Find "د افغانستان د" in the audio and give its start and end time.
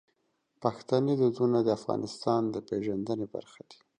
1.63-2.55